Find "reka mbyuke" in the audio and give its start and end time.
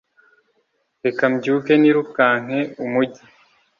1.03-1.73